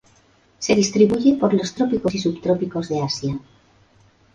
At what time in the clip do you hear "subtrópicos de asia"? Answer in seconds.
2.17-3.39